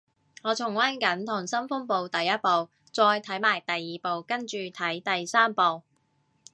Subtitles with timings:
[0.41, 5.83] 我重溫緊溏心風暴第一部，再睇埋第二部跟住睇第三部